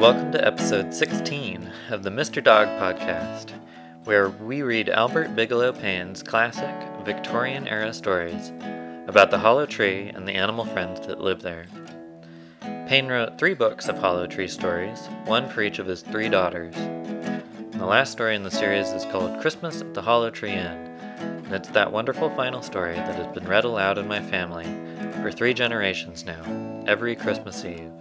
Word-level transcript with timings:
Welcome 0.00 0.32
to 0.32 0.42
episode 0.42 0.94
16 0.94 1.70
of 1.90 2.02
the 2.02 2.08
Mr. 2.08 2.42
Dog 2.42 2.68
Podcast, 2.80 3.50
where 4.04 4.30
we 4.30 4.62
read 4.62 4.88
Albert 4.88 5.36
Bigelow 5.36 5.74
Paine's 5.74 6.22
classic 6.22 6.74
Victorian 7.04 7.68
era 7.68 7.92
stories 7.92 8.50
about 9.08 9.30
the 9.30 9.38
hollow 9.38 9.66
tree 9.66 10.08
and 10.08 10.26
the 10.26 10.32
animal 10.32 10.64
friends 10.64 11.06
that 11.06 11.20
live 11.20 11.42
there. 11.42 11.66
Paine 12.88 13.08
wrote 13.08 13.36
three 13.36 13.52
books 13.52 13.90
of 13.90 13.98
hollow 13.98 14.26
tree 14.26 14.48
stories, 14.48 15.06
one 15.26 15.50
for 15.50 15.60
each 15.60 15.78
of 15.78 15.86
his 15.86 16.00
three 16.00 16.30
daughters. 16.30 16.74
The 17.72 17.84
last 17.84 18.12
story 18.12 18.34
in 18.34 18.42
the 18.42 18.50
series 18.50 18.88
is 18.92 19.04
called 19.04 19.42
Christmas 19.42 19.82
at 19.82 19.92
the 19.92 20.00
Hollow 20.00 20.30
Tree 20.30 20.52
Inn, 20.52 20.96
and 21.18 21.52
it's 21.52 21.68
that 21.68 21.92
wonderful 21.92 22.30
final 22.30 22.62
story 22.62 22.94
that 22.94 23.16
has 23.16 23.34
been 23.34 23.46
read 23.46 23.64
aloud 23.66 23.98
in 23.98 24.08
my 24.08 24.22
family 24.22 24.64
for 25.20 25.30
three 25.30 25.52
generations 25.52 26.24
now, 26.24 26.42
every 26.86 27.14
Christmas 27.14 27.66
Eve. 27.66 27.92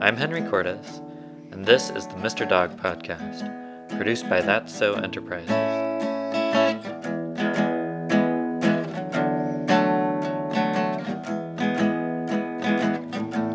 I'm 0.00 0.16
Henry 0.16 0.42
Cordes, 0.42 1.02
and 1.50 1.66
this 1.66 1.90
is 1.90 2.06
the 2.06 2.14
Mr. 2.14 2.48
Dog 2.48 2.80
Podcast, 2.80 3.88
produced 3.96 4.30
by 4.30 4.40
That's 4.40 4.72
So 4.72 4.94
Enterprises. 4.94 5.50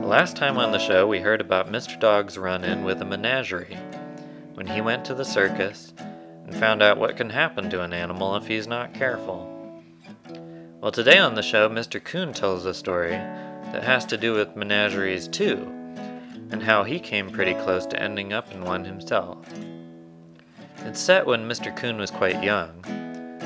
Last 0.03 0.35
time 0.35 0.57
on 0.57 0.73
the 0.73 0.79
show, 0.79 1.07
we 1.07 1.21
heard 1.21 1.39
about 1.39 1.71
Mr. 1.71 1.97
Dog's 1.97 2.37
run 2.37 2.65
in 2.65 2.83
with 2.83 3.01
a 3.01 3.05
menagerie 3.05 3.79
when 4.55 4.67
he 4.67 4.81
went 4.81 5.05
to 5.05 5.15
the 5.15 5.23
circus 5.23 5.93
and 5.97 6.53
found 6.53 6.83
out 6.83 6.97
what 6.97 7.15
can 7.15 7.29
happen 7.29 7.69
to 7.69 7.83
an 7.83 7.93
animal 7.93 8.35
if 8.35 8.47
he's 8.47 8.67
not 8.67 8.93
careful. 8.93 9.81
Well, 10.81 10.91
today 10.91 11.19
on 11.19 11.35
the 11.35 11.41
show, 11.41 11.69
Mr. 11.69 12.03
Coon 12.03 12.33
tells 12.33 12.65
a 12.65 12.73
story 12.73 13.11
that 13.11 13.85
has 13.85 14.05
to 14.07 14.17
do 14.17 14.33
with 14.33 14.57
menageries 14.57 15.29
too, 15.29 15.79
and 16.53 16.61
how 16.61 16.83
he 16.83 16.99
came 16.99 17.31
pretty 17.31 17.55
close 17.55 17.83
to 17.87 17.99
ending 17.99 18.31
up 18.31 18.51
in 18.53 18.63
one 18.63 18.85
himself. 18.85 19.39
It's 20.85 20.99
set 20.99 21.25
when 21.25 21.49
Mr. 21.49 21.75
Coon 21.75 21.97
was 21.97 22.11
quite 22.11 22.43
young, 22.43 22.83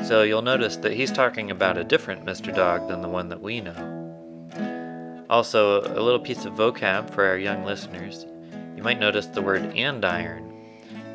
so 0.03 0.23
you'll 0.23 0.41
notice 0.41 0.75
that 0.77 0.91
he's 0.91 1.11
talking 1.11 1.49
about 1.49 1.77
a 1.77 1.85
different 1.85 2.25
Mr. 2.25 2.53
Dog 2.53 2.89
than 2.89 3.01
the 3.01 3.07
one 3.07 3.29
that 3.29 3.41
we 3.41 3.61
know. 3.61 5.25
Also, 5.29 5.81
a 5.83 6.03
little 6.03 6.19
piece 6.19 6.43
of 6.43 6.53
vocab 6.55 7.09
for 7.09 7.25
our 7.25 7.37
young 7.37 7.63
listeners. 7.63 8.25
You 8.75 8.83
might 8.83 8.99
notice 8.99 9.27
the 9.27 9.41
word 9.41 9.61
andiron. 9.73 10.51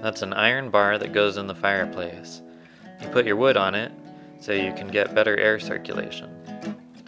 That's 0.01 0.23
an 0.23 0.33
iron 0.33 0.71
bar 0.71 0.97
that 0.97 1.13
goes 1.13 1.37
in 1.37 1.47
the 1.47 1.55
fireplace. 1.55 2.41
You 3.03 3.09
put 3.09 3.27
your 3.27 3.37
wood 3.37 3.59
on 3.59 3.75
it, 3.75 3.93
so 4.41 4.53
you 4.53 4.73
can 4.73 4.89
get 4.89 5.15
better 5.15 5.37
air 5.37 5.61
circulation 5.61 6.31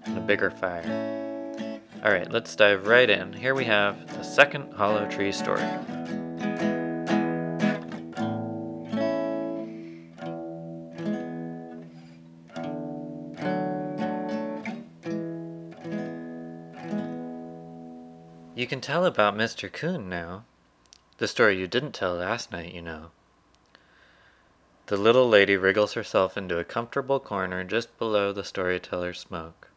and 0.04 0.18
a 0.18 0.20
bigger 0.20 0.50
fire. 0.50 1.23
Alright, 2.04 2.30
let's 2.30 2.54
dive 2.54 2.86
right 2.86 3.08
in. 3.08 3.32
Here 3.32 3.54
we 3.54 3.64
have 3.64 4.06
the 4.14 4.22
second 4.22 4.74
Hollow 4.74 5.08
Tree 5.08 5.32
story. 5.32 5.62
You 18.54 18.66
can 18.66 18.82
tell 18.82 19.06
about 19.06 19.34
Mr. 19.34 19.72
Coon 19.72 20.08
now. 20.08 20.44
The 21.16 21.26
story 21.26 21.58
you 21.58 21.66
didn't 21.66 21.92
tell 21.92 22.16
last 22.16 22.52
night, 22.52 22.74
you 22.74 22.82
know. 22.82 23.12
The 24.86 24.98
little 24.98 25.28
lady 25.28 25.56
wriggles 25.56 25.94
herself 25.94 26.36
into 26.36 26.58
a 26.58 26.64
comfortable 26.64 27.18
corner 27.18 27.64
just 27.64 27.98
below 27.98 28.30
the 28.30 28.44
storyteller's 28.44 29.20
smoke, 29.20 29.70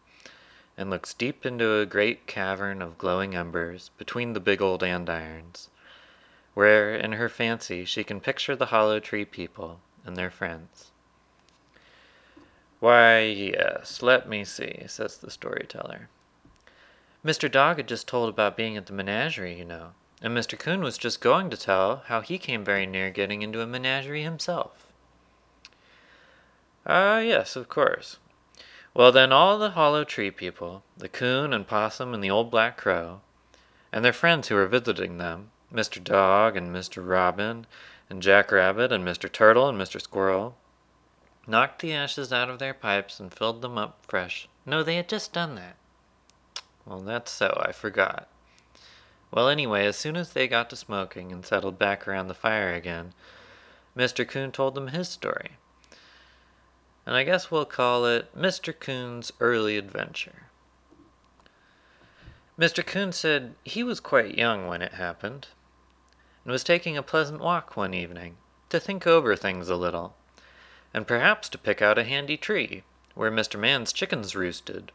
and 0.78 0.90
looks 0.90 1.14
deep 1.14 1.46
into 1.46 1.80
a 1.80 1.86
great 1.86 2.28
cavern 2.28 2.82
of 2.82 2.98
glowing 2.98 3.36
embers 3.36 3.90
between 3.98 4.34
the 4.34 4.40
big 4.40 4.62
old 4.62 4.84
andirons, 4.84 5.70
where 6.54 6.96
in 6.96 7.14
her 7.14 7.28
fancy 7.28 7.84
she 7.84 8.04
can 8.04 8.22
picture 8.22 8.56
the 8.56 8.68
hollow 8.68 9.00
tree 9.00 9.26
people 9.26 9.80
and 10.06 10.16
their 10.16 10.30
friends. 10.30 10.92
Why, 12.80 13.22
yes, 13.22 14.04
let 14.04 14.30
me 14.30 14.44
see, 14.46 14.84
says 14.86 15.18
the 15.18 15.32
storyteller. 15.32 16.10
Mr. 17.26 17.52
Dog 17.52 17.78
had 17.78 17.88
just 17.88 18.08
told 18.08 18.30
about 18.30 18.56
being 18.56 18.78
at 18.78 18.86
the 18.86 18.94
menagerie, 18.94 19.58
you 19.58 19.66
know, 19.66 19.94
and 20.22 20.38
Mr. 20.38 20.58
Coon 20.58 20.82
was 20.82 20.98
just 20.98 21.20
going 21.20 21.50
to 21.50 21.58
tell 21.58 22.04
how 22.06 22.22
he 22.22 22.38
came 22.38 22.64
very 22.64 22.86
near 22.86 23.10
getting 23.10 23.42
into 23.42 23.62
a 23.62 23.68
menagerie 23.68 24.24
himself. 24.24 24.88
Ah, 26.86 27.20
yes, 27.20 27.56
of 27.56 27.68
course. 27.68 28.18
Well, 28.98 29.12
then, 29.12 29.32
all 29.32 29.60
the 29.60 29.70
hollow 29.70 30.04
tree 30.04 30.32
people, 30.32 30.82
the 30.98 31.08
coon 31.08 31.54
and 31.54 31.68
possum 31.68 32.16
and 32.16 32.24
the 32.24 32.32
old 32.32 32.50
black 32.50 32.78
crow, 32.78 33.22
and 33.92 34.04
their 34.04 34.12
friends 34.12 34.48
who 34.48 34.56
were 34.56 34.66
visiting 34.66 35.20
them, 35.20 35.52
Mr. 35.72 36.04
Dog 36.04 36.58
and 36.58 36.76
Mr. 36.76 37.08
Robin, 37.08 37.68
and 38.10 38.24
Jack 38.24 38.52
Rabbit 38.52 38.92
and 38.92 39.06
Mr. 39.06 39.32
Turtle 39.32 39.70
and 39.70 39.80
Mr. 39.80 40.02
Squirrel, 40.02 40.58
knocked 41.46 41.80
the 41.84 41.94
ashes 41.94 42.34
out 42.34 42.50
of 42.50 42.58
their 42.58 42.74
pipes 42.74 43.20
and 43.20 43.32
filled 43.32 43.62
them 43.62 43.78
up 43.78 44.00
fresh. 44.08 44.50
No, 44.66 44.82
they 44.82 44.96
had 44.96 45.08
just 45.08 45.32
done 45.32 45.54
that. 45.54 45.76
Well, 46.84 47.02
that's 47.02 47.30
so, 47.30 47.56
I 47.64 47.74
forgot. 47.74 48.28
Well, 49.30 49.48
anyway, 49.48 49.86
as 49.86 49.96
soon 49.96 50.16
as 50.16 50.34
they 50.34 50.48
got 50.48 50.72
to 50.72 50.76
smoking 50.76 51.32
and 51.32 51.46
settled 51.46 51.78
back 51.78 52.08
around 52.08 52.30
the 52.30 52.34
fire 52.34 52.74
again, 52.74 53.14
Mr. 53.96 54.28
Coon 54.28 54.52
told 54.52 54.74
them 54.74 54.88
his 54.88 55.08
story. 55.08 55.52
And 57.08 57.16
I 57.16 57.24
guess 57.24 57.50
we'll 57.50 57.64
call 57.64 58.06
it 58.06 58.38
Mr. 58.38 58.78
Coon's 58.78 59.32
Early 59.40 59.78
Adventure. 59.78 60.48
Mr. 62.60 62.86
Coon 62.86 63.14
said 63.14 63.56
he 63.64 63.82
was 63.82 64.02
quite 64.02 64.38
young 64.38 64.68
when 64.68 64.82
it 64.82 64.96
happened, 64.96 65.48
and 66.44 66.52
was 66.52 66.66
taking 66.66 66.98
a 66.98 67.02
pleasant 67.02 67.40
walk 67.40 67.78
one 67.78 67.94
evening 67.94 68.36
to 68.68 68.78
think 68.78 69.08
over 69.08 69.38
things 69.38 69.70
a 69.70 69.78
little, 69.78 70.18
and 70.94 71.08
perhaps 71.08 71.48
to 71.48 71.58
pick 71.58 71.82
out 71.82 71.98
a 71.98 72.04
handy 72.04 72.36
tree 72.36 72.84
where 73.16 73.32
Mr. 73.32 73.58
Man's 73.58 73.94
chickens 73.94 74.36
roosted 74.36 74.92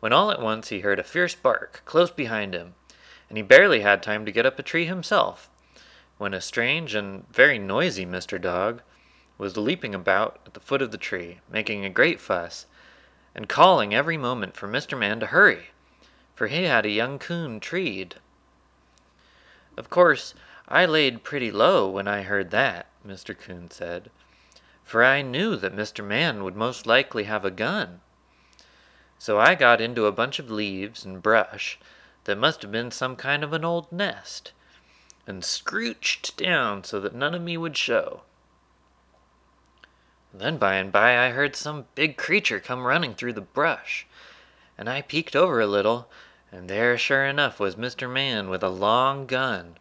when 0.00 0.14
all 0.14 0.30
at 0.30 0.40
once 0.40 0.68
he 0.68 0.80
heard 0.80 0.98
a 0.98 1.04
fierce 1.04 1.34
bark 1.34 1.82
close 1.84 2.10
behind 2.10 2.54
him, 2.54 2.74
and 3.28 3.36
he 3.36 3.42
barely 3.42 3.80
had 3.80 4.02
time 4.02 4.24
to 4.24 4.32
get 4.32 4.46
up 4.46 4.58
a 4.58 4.62
tree 4.62 4.86
himself, 4.86 5.50
when 6.16 6.32
a 6.32 6.40
strange 6.40 6.94
and 6.94 7.30
very 7.30 7.58
noisy 7.58 8.06
Mr. 8.06 8.40
Dog 8.40 8.80
was 9.38 9.56
leaping 9.56 9.94
about 9.94 10.38
at 10.46 10.54
the 10.54 10.60
foot 10.60 10.82
of 10.82 10.90
the 10.90 10.98
tree, 10.98 11.40
making 11.50 11.84
a 11.84 11.90
great 11.90 12.20
fuss, 12.20 12.66
and 13.34 13.48
calling 13.48 13.94
every 13.94 14.16
moment 14.16 14.56
for 14.56 14.68
Mr. 14.68 14.98
Man 14.98 15.20
to 15.20 15.26
hurry, 15.26 15.70
for 16.34 16.46
he 16.46 16.64
had 16.64 16.84
a 16.84 16.90
young 16.90 17.18
coon 17.18 17.60
treed. 17.60 18.16
Of 19.76 19.88
course, 19.88 20.34
I 20.68 20.86
laid 20.86 21.24
pretty 21.24 21.50
low 21.50 21.88
when 21.88 22.06
I 22.06 22.22
heard 22.22 22.50
that, 22.50 22.86
Mr. 23.06 23.38
Coon 23.38 23.70
said, 23.70 24.10
for 24.84 25.02
I 25.02 25.22
knew 25.22 25.56
that 25.56 25.74
Mr. 25.74 26.04
Man 26.04 26.44
would 26.44 26.56
most 26.56 26.86
likely 26.86 27.24
have 27.24 27.44
a 27.44 27.50
gun. 27.50 28.00
So 29.18 29.38
I 29.38 29.54
got 29.54 29.80
into 29.80 30.06
a 30.06 30.12
bunch 30.12 30.38
of 30.38 30.50
leaves 30.50 31.04
and 31.04 31.22
brush 31.22 31.78
that 32.24 32.38
must 32.38 32.62
have 32.62 32.72
been 32.72 32.90
some 32.90 33.16
kind 33.16 33.42
of 33.42 33.52
an 33.52 33.64
old 33.64 33.90
nest, 33.90 34.52
and 35.26 35.44
scrooched 35.44 36.36
down 36.36 36.84
so 36.84 37.00
that 37.00 37.14
none 37.14 37.34
of 37.34 37.42
me 37.42 37.56
would 37.56 37.76
show. 37.76 38.22
Then 40.34 40.56
by 40.56 40.76
and 40.76 40.90
by 40.90 41.18
I 41.18 41.30
heard 41.30 41.54
some 41.54 41.86
big 41.94 42.16
creature 42.16 42.58
come 42.58 42.86
running 42.86 43.14
through 43.14 43.34
the 43.34 43.42
brush, 43.42 44.06
and 44.78 44.88
I 44.88 45.02
peeked 45.02 45.36
over 45.36 45.60
a 45.60 45.66
little, 45.66 46.08
and 46.50 46.70
there 46.70 46.96
sure 46.96 47.26
enough 47.26 47.60
was 47.60 47.76
Mr. 47.76 48.10
Man 48.10 48.48
with 48.48 48.62
a 48.62 48.70
long 48.70 49.26
gun, 49.26 49.76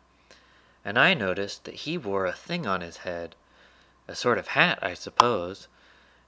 and 0.84 1.00
I 1.00 1.14
noticed 1.14 1.64
that 1.64 1.76
he 1.76 1.98
wore 1.98 2.26
a 2.26 2.34
thing 2.34 2.68
on 2.68 2.82
his 2.82 2.98
head, 2.98 3.36
a 4.10 4.16
sort 4.16 4.38
of 4.38 4.50
hat, 4.50 4.80
I 4.82 4.94
suppose, 4.94 5.70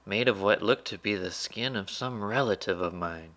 made 0.06 0.26
of 0.26 0.40
what 0.40 0.62
looked 0.62 0.86
to 0.86 0.98
be 0.98 1.14
the 1.14 1.30
skin 1.30 1.76
of 1.76 1.90
some 1.90 2.24
relative 2.24 2.80
of 2.80 2.94
mine. 2.94 3.34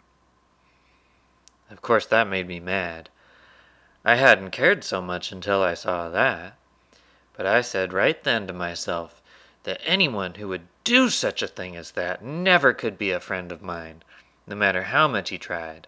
Of 1.70 1.82
course, 1.82 2.06
that 2.06 2.28
made 2.28 2.48
me 2.48 2.62
mad. 2.62 3.10
I 4.06 4.16
hadn't 4.16 4.52
cared 4.52 4.86
so 4.86 5.02
much 5.02 5.34
until 5.34 5.62
I 5.62 5.74
saw 5.74 6.08
that, 6.10 6.58
but 7.36 7.46
I 7.46 7.60
said 7.60 7.92
right 7.92 8.24
then 8.24 8.48
to 8.48 8.54
myself 8.54 9.22
that 9.64 9.82
anyone 9.84 10.36
who 10.36 10.48
would 10.48 10.68
do 10.88 11.10
such 11.10 11.42
a 11.42 11.48
thing 11.48 11.76
as 11.76 11.92
that 11.92 12.24
never 12.24 12.74
could 12.74 12.98
be 12.98 13.12
a 13.12 13.20
friend 13.20 13.52
of 13.52 13.62
mine, 13.62 14.02
no 14.48 14.56
matter 14.56 14.84
how 14.84 15.06
much 15.06 15.32
he 15.32 15.38
tried. 15.38 15.86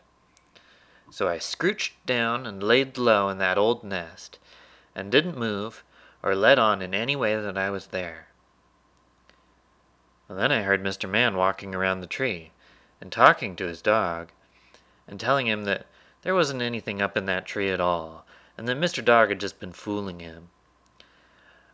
So 1.09 1.29
I 1.29 1.37
scrooched 1.37 2.05
down 2.05 2.45
and 2.45 2.61
laid 2.61 2.97
low 2.97 3.29
in 3.29 3.37
that 3.37 3.57
old 3.57 3.81
nest, 3.81 4.39
and 4.93 5.09
didn't 5.09 5.37
move 5.37 5.85
or 6.21 6.35
let 6.35 6.59
on 6.59 6.81
in 6.81 6.93
any 6.93 7.15
way 7.15 7.39
that 7.39 7.57
I 7.57 7.69
was 7.69 7.87
there. 7.87 8.27
Well, 10.27 10.37
then 10.37 10.51
I 10.51 10.63
heard 10.63 10.83
Mr. 10.83 11.09
Man 11.09 11.37
walking 11.37 11.73
around 11.73 12.01
the 12.01 12.05
tree, 12.05 12.51
and 12.99 13.09
talking 13.09 13.55
to 13.55 13.67
his 13.67 13.81
dog, 13.81 14.33
and 15.07 15.17
telling 15.17 15.47
him 15.47 15.63
that 15.63 15.85
there 16.23 16.35
wasn't 16.35 16.61
anything 16.61 17.01
up 17.01 17.15
in 17.15 17.25
that 17.25 17.45
tree 17.45 17.71
at 17.71 17.79
all, 17.79 18.25
and 18.57 18.67
that 18.67 18.77
Mr. 18.77 19.03
Dog 19.03 19.29
had 19.29 19.39
just 19.39 19.61
been 19.61 19.71
fooling 19.71 20.19
him. 20.19 20.49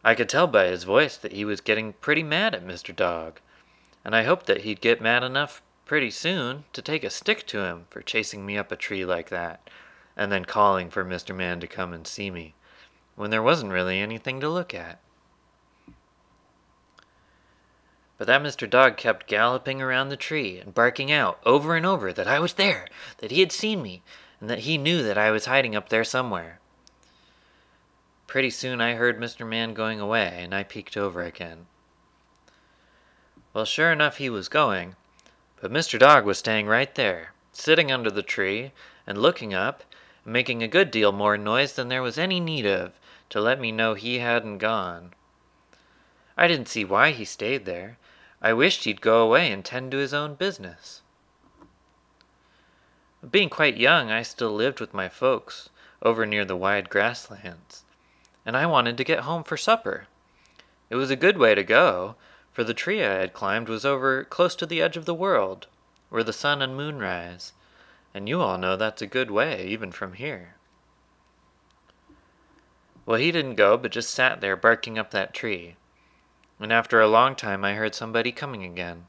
I 0.08 0.14
could 0.14 0.30
tell 0.30 0.46
by 0.46 0.68
his 0.68 0.84
voice 0.84 1.18
that 1.18 1.32
he 1.32 1.44
was 1.44 1.62
getting 1.62 1.94
pretty 1.94 2.22
mad 2.22 2.54
at 2.54 2.64
Mr. 2.64 2.96
Dog, 2.96 3.40
and 4.04 4.16
I 4.16 4.22
hoped 4.22 4.46
that 4.46 4.62
he'd 4.62 4.80
get 4.80 5.02
mad 5.02 5.24
enough 5.24 5.64
pretty 5.84 6.12
soon 6.12 6.66
to 6.74 6.82
take 6.84 7.04
a 7.04 7.10
stick 7.10 7.48
to 7.48 7.62
him 7.62 7.88
for 7.90 8.04
chasing 8.04 8.46
me 8.46 8.56
up 8.56 8.72
a 8.72 8.76
tree 8.76 9.04
like 9.04 9.30
that, 9.30 9.68
and 10.16 10.32
then 10.32 10.46
calling 10.46 10.92
for 10.92 11.04
Mr. 11.04 11.36
Man 11.36 11.60
to 11.60 11.66
come 11.66 11.92
and 11.92 12.06
see 12.06 12.30
me, 12.30 12.54
when 13.16 13.32
there 13.32 13.42
wasn't 13.42 13.72
really 13.72 14.00
anything 14.00 14.40
to 14.42 14.48
look 14.48 14.76
at. 14.76 15.00
But 18.20 18.28
that 18.28 18.44
Mr. 18.44 18.70
Dog 18.70 18.98
kept 18.98 19.26
galloping 19.26 19.82
around 19.82 20.10
the 20.10 20.18
tree 20.18 20.60
and 20.60 20.72
barking 20.72 21.12
out 21.12 21.40
over 21.48 21.76
and 21.76 21.86
over 21.86 22.14
that 22.14 22.28
I 22.28 22.40
was 22.40 22.54
there, 22.54 22.88
that 23.18 23.32
he 23.32 23.40
had 23.40 23.52
seen 23.52 23.82
me, 23.82 24.04
and 24.40 24.52
that 24.52 24.60
he 24.60 24.78
knew 24.78 25.02
that 25.02 25.18
I 25.18 25.32
was 25.32 25.48
hiding 25.48 25.76
up 25.76 25.90
there 25.90 26.04
somewhere. 26.04 26.60
Pretty 28.28 28.50
soon 28.50 28.82
I 28.82 28.96
heard 28.96 29.20
Mr. 29.20 29.48
Man 29.48 29.74
going 29.74 30.00
away, 30.00 30.40
and 30.42 30.54
I 30.54 30.64
peeked 30.64 30.98
over 30.98 31.22
again. 31.22 31.68
Well, 33.54 33.66
sure 33.66 33.92
enough, 33.92 34.18
he 34.18 34.30
was 34.30 34.50
going, 34.50 34.96
but 35.62 35.72
Mr. 35.72 35.98
Dog 35.98 36.26
was 36.26 36.40
staying 36.40 36.68
right 36.68 36.94
there, 36.96 37.34
sitting 37.54 37.92
under 37.92 38.12
the 38.12 38.24
tree 38.24 38.74
and 39.08 39.18
looking 39.18 39.54
up, 39.54 39.84
and 40.26 40.34
making 40.34 40.62
a 40.62 40.68
good 40.68 40.92
deal 40.92 41.14
more 41.14 41.38
noise 41.38 41.74
than 41.74 41.88
there 41.88 42.02
was 42.02 42.18
any 42.18 42.40
need 42.42 42.66
of 42.66 42.94
to 43.30 43.40
let 43.40 43.60
me 43.60 43.72
know 43.72 43.94
he 43.94 44.20
hadn't 44.20 44.58
gone. 44.58 45.14
I 46.36 46.48
didn't 46.48 46.68
see 46.68 46.84
why 46.84 47.12
he 47.12 47.24
stayed 47.24 47.64
there. 47.64 47.98
I 48.42 48.52
wished 48.52 48.84
he'd 48.84 49.00
go 49.00 49.24
away 49.24 49.52
and 49.52 49.64
tend 49.64 49.92
to 49.92 49.98
his 49.98 50.14
own 50.14 50.36
business. 50.36 51.02
Being 53.32 53.50
quite 53.50 53.78
young, 53.78 54.12
I 54.12 54.22
still 54.24 54.54
lived 54.54 54.82
with 54.82 54.94
my 54.94 55.08
folks 55.08 55.70
over 56.02 56.26
near 56.26 56.44
the 56.44 56.58
wide 56.58 56.90
grasslands, 56.90 57.85
and 58.46 58.56
I 58.56 58.66
wanted 58.66 58.98
to 58.98 59.04
get 59.04 59.22
home 59.22 59.44
for 59.44 59.58
supper. 59.58 60.08
It 60.90 60.96
was 60.96 61.10
a 61.10 61.16
good 61.16 61.38
way 61.38 61.56
to 61.56 61.64
go, 61.64 62.16
for 62.52 62.64
the 62.64 62.74
tree 62.74 63.04
I 63.04 63.16
had 63.16 63.34
climbed 63.34 63.68
was 63.68 63.86
over 63.86 64.24
close 64.24 64.56
to 64.58 64.66
the 64.66 64.82
edge 64.82 64.96
of 64.96 65.06
the 65.06 65.14
world, 65.14 65.68
where 66.10 66.24
the 66.24 66.32
sun 66.32 66.62
and 66.62 66.78
moon 66.78 67.00
rise, 67.00 67.54
and 68.14 68.30
you 68.30 68.42
all 68.42 68.58
know 68.58 68.78
that's 68.78 69.02
a 69.02 69.08
good 69.08 69.32
way, 69.32 69.66
even 69.66 69.92
from 69.92 70.14
here. 70.14 70.56
Well, 73.06 73.20
he 73.20 73.32
didn't 73.32 73.56
go, 73.56 73.78
but 73.78 73.92
just 73.92 74.10
sat 74.10 74.42
there 74.42 74.56
barking 74.56 74.98
up 74.98 75.12
that 75.12 75.34
tree. 75.34 75.76
And 76.60 76.72
after 76.72 77.02
a 77.02 77.08
long 77.08 77.36
time 77.36 77.66
I 77.66 77.74
heard 77.74 77.94
somebody 77.94 78.32
coming 78.32 78.64
again, 78.64 79.08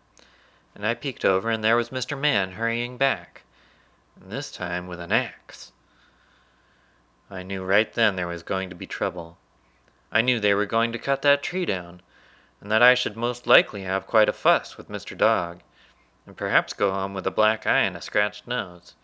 and 0.74 0.86
I 0.86 0.94
peeked 0.94 1.24
over, 1.24 1.50
and 1.50 1.62
there 1.62 1.76
was 1.76 1.90
Mr. 1.90 2.18
Man 2.18 2.52
hurrying 2.52 2.96
back, 2.96 3.42
and 4.20 4.30
this 4.30 4.50
time 4.50 4.86
with 4.86 5.00
an 5.00 5.12
axe. 5.12 5.72
I 7.30 7.42
knew 7.42 7.64
right 7.64 7.92
then 7.92 8.16
there 8.16 8.28
was 8.28 8.42
going 8.42 8.70
to 8.70 8.76
be 8.76 8.86
trouble. 8.86 9.38
I 10.12 10.20
knew 10.22 10.38
they 10.38 10.54
were 10.54 10.66
going 10.66 10.92
to 10.92 10.98
cut 10.98 11.22
that 11.22 11.42
tree 11.42 11.66
down, 11.66 12.02
and 12.60 12.70
that 12.70 12.82
I 12.82 12.94
should 12.94 13.16
most 13.16 13.46
likely 13.46 13.82
have 13.82 14.06
quite 14.06 14.28
a 14.28 14.32
fuss 14.32 14.76
with 14.76 14.88
Mr. 14.88 15.18
Dog, 15.18 15.60
and 16.24 16.36
perhaps 16.36 16.72
go 16.72 16.92
home 16.92 17.14
with 17.14 17.26
a 17.26 17.32
black 17.32 17.66
eye 17.66 17.80
and 17.80 17.96
a 17.96 18.00
scratched 18.00 18.46
nose, 18.46 18.94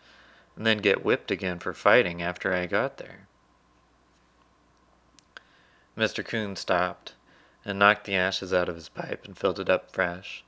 and 0.55 0.65
then 0.65 0.77
get 0.77 1.03
whipped 1.03 1.31
again 1.31 1.59
for 1.59 1.73
fighting 1.73 2.21
after 2.21 2.53
I 2.53 2.65
got 2.65 2.97
there. 2.97 3.27
Mr. 5.97 6.25
Coon 6.25 6.55
stopped 6.55 7.13
and 7.65 7.77
knocked 7.77 8.05
the 8.05 8.15
ashes 8.15 8.53
out 8.53 8.69
of 8.69 8.75
his 8.75 8.89
pipe 8.89 9.25
and 9.25 9.37
filled 9.37 9.59
it 9.59 9.69
up 9.69 9.91
fresh. 9.91 10.43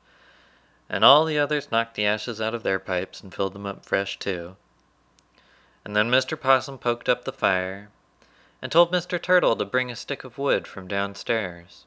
And 0.89 1.03
all 1.03 1.25
the 1.25 1.39
others 1.39 1.71
knocked 1.71 1.95
the 1.95 2.05
ashes 2.05 2.41
out 2.41 2.55
of 2.55 2.63
their 2.63 2.79
pipes 2.79 3.21
and 3.21 3.33
filled 3.33 3.53
them 3.53 3.65
up 3.65 3.85
fresh 3.85 4.17
too. 4.17 4.55
And 5.85 5.95
then 5.95 6.09
Mr. 6.09 6.39
Possum 6.39 6.79
poked 6.79 7.07
up 7.07 7.23
the 7.23 7.31
fire 7.31 7.89
and 8.61 8.71
told 8.71 8.91
Mr. 8.91 9.21
Turtle 9.21 9.55
to 9.55 9.63
bring 9.63 9.91
a 9.91 9.95
stick 9.95 10.23
of 10.23 10.39
wood 10.39 10.67
from 10.67 10.87
downstairs. 10.87 11.85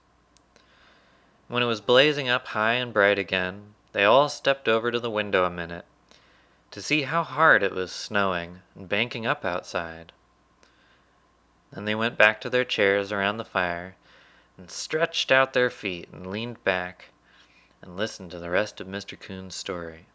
When 1.48 1.62
it 1.62 1.66
was 1.66 1.80
blazing 1.80 2.28
up 2.28 2.46
high 2.48 2.74
and 2.74 2.92
bright 2.92 3.18
again, 3.18 3.74
they 3.92 4.04
all 4.04 4.28
stepped 4.28 4.68
over 4.68 4.92
to 4.92 5.00
the 5.00 5.10
window 5.10 5.44
a 5.44 5.50
minute 5.50 5.84
to 6.70 6.80
see 6.80 7.02
how 7.02 7.24
hard 7.24 7.62
it 7.62 7.74
was 7.74 7.90
snowing 7.90 8.60
and 8.76 8.88
banking 8.88 9.26
up 9.26 9.44
outside. 9.44 10.12
Then 11.72 11.84
they 11.84 11.94
went 11.94 12.16
back 12.16 12.40
to 12.42 12.50
their 12.50 12.64
chairs 12.64 13.10
around 13.10 13.38
the 13.38 13.44
fire 13.44 13.96
and 14.56 14.70
stretched 14.70 15.32
out 15.32 15.54
their 15.54 15.70
feet 15.70 16.08
and 16.12 16.26
leaned 16.26 16.62
back 16.62 17.06
and 17.82 17.96
listened 17.96 18.30
to 18.30 18.38
the 18.38 18.50
rest 18.50 18.80
of 18.80 18.86
Mr. 18.86 19.18
Coon's 19.18 19.54
story. 19.54 20.06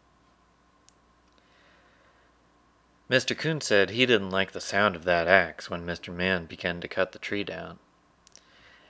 Mr. 3.10 3.36
Coon 3.36 3.60
said 3.60 3.90
he 3.90 4.06
didn't 4.06 4.30
like 4.30 4.52
the 4.52 4.60
sound 4.60 4.96
of 4.96 5.04
that 5.04 5.28
axe 5.28 5.68
when 5.68 5.84
Mr. 5.84 6.12
Man 6.12 6.46
began 6.46 6.80
to 6.80 6.88
cut 6.88 7.12
the 7.12 7.18
tree 7.18 7.44
down. 7.44 7.78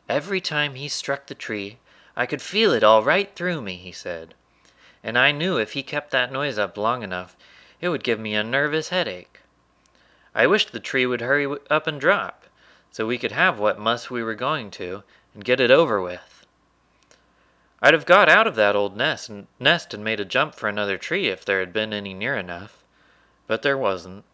Every 0.08 0.40
time 0.40 0.76
he 0.76 0.88
struck 0.88 1.26
the 1.26 1.34
tree, 1.34 1.78
I 2.14 2.26
could 2.26 2.40
feel 2.40 2.72
it 2.72 2.84
all 2.84 3.02
right 3.02 3.34
through 3.34 3.60
me, 3.60 3.74
he 3.76 3.90
said, 3.90 4.34
and 5.02 5.18
I 5.18 5.32
knew 5.32 5.58
if 5.58 5.72
he 5.72 5.82
kept 5.82 6.12
that 6.12 6.30
noise 6.30 6.58
up 6.58 6.76
long 6.76 7.02
enough, 7.02 7.36
it 7.80 7.88
would 7.88 8.04
give 8.04 8.20
me 8.20 8.36
a 8.36 8.44
nervous 8.44 8.90
headache. 8.90 9.40
I 10.32 10.46
wished 10.46 10.70
the 10.70 10.78
tree 10.78 11.06
would 11.06 11.20
hurry 11.20 11.52
up 11.68 11.88
and 11.88 12.00
drop, 12.00 12.44
so 12.92 13.06
we 13.06 13.18
could 13.18 13.32
have 13.32 13.58
what 13.58 13.80
muss 13.80 14.10
we 14.10 14.22
were 14.22 14.36
going 14.36 14.70
to, 14.72 15.02
and 15.34 15.44
get 15.44 15.58
it 15.58 15.72
over 15.72 16.00
with. 16.00 16.46
I'd 17.82 17.94
have 17.94 18.06
got 18.06 18.28
out 18.28 18.46
of 18.46 18.54
that 18.54 18.76
old 18.76 18.96
nest 18.96 19.28
and, 19.28 19.48
nest 19.58 19.92
and 19.92 20.04
made 20.04 20.20
a 20.20 20.24
jump 20.24 20.54
for 20.54 20.68
another 20.68 20.98
tree 20.98 21.26
if 21.26 21.44
there 21.44 21.58
had 21.58 21.72
been 21.72 21.92
any 21.92 22.14
near 22.14 22.36
enough, 22.36 22.83
but 23.46 23.62
there 23.62 23.78
wasn't, 23.78 24.24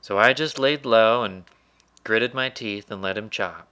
so 0.00 0.18
I 0.18 0.32
just 0.32 0.58
laid 0.58 0.84
low 0.84 1.22
and 1.22 1.44
gritted 2.02 2.34
my 2.34 2.48
teeth 2.48 2.90
and 2.90 3.00
let 3.00 3.18
him 3.18 3.30
chop. 3.30 3.68